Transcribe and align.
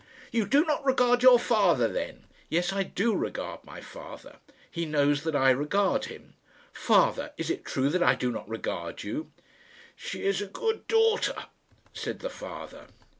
"You 0.31 0.47
do 0.47 0.65
not 0.65 0.83
regard 0.83 1.21
your 1.21 1.37
father, 1.37 1.87
then?" 1.87 2.23
"Yes, 2.49 2.73
I 2.73 2.81
do 2.81 3.15
regard 3.15 3.63
my 3.63 3.81
father. 3.81 4.37
He 4.71 4.83
knows 4.87 5.21
that 5.21 5.35
I 5.35 5.51
regard 5.51 6.05
him. 6.05 6.33
Father, 6.73 7.33
is 7.37 7.51
it 7.51 7.63
true 7.65 7.89
that 7.89 8.01
I 8.01 8.15
do 8.15 8.31
not 8.31 8.49
regard 8.49 9.03
you?" 9.03 9.29
"She 9.95 10.23
is 10.23 10.41
a 10.41 10.47
good 10.47 10.87
daughter," 10.87 11.45
said 11.93 12.21
the 12.21 12.31
father. 12.31 12.87